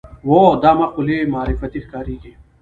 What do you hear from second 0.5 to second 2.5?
دا مقولې معرفتي ښکارېږي